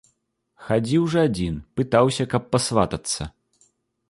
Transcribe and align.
Хадзіў 0.69 1.03
жа 1.15 1.25
адзін, 1.31 1.59
пытаўся, 1.81 2.23
каб 2.33 2.49
пасватацца. 2.55 3.31